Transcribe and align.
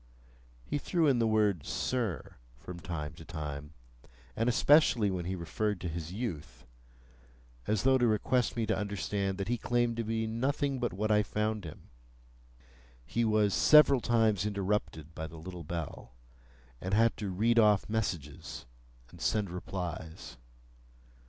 He 0.65 0.79
threw 0.79 1.05
in 1.05 1.19
the 1.19 1.27
word, 1.27 1.63
"Sir," 1.63 2.37
from 2.57 2.79
time 2.79 3.13
to 3.13 3.23
time, 3.23 3.75
and 4.35 4.49
especially 4.49 5.11
when 5.11 5.25
he 5.25 5.35
referred 5.35 5.79
to 5.81 5.87
his 5.87 6.11
youth,—as 6.11 7.83
though 7.83 7.99
to 7.99 8.07
request 8.07 8.57
me 8.57 8.65
to 8.65 8.75
understand 8.75 9.37
that 9.37 9.47
he 9.47 9.59
claimed 9.59 9.97
to 9.97 10.03
be 10.03 10.25
nothing 10.25 10.79
but 10.79 10.91
what 10.91 11.11
I 11.11 11.21
found 11.21 11.65
him. 11.65 11.91
He 13.05 13.23
was 13.23 13.53
several 13.53 14.01
times 14.01 14.43
interrupted 14.43 15.13
by 15.13 15.27
the 15.27 15.37
little 15.37 15.63
bell, 15.63 16.15
and 16.81 16.95
had 16.95 17.15
to 17.17 17.29
read 17.29 17.59
off 17.59 17.87
messages, 17.87 18.65
and 19.11 19.21
send 19.21 19.51
replies. 19.51 20.35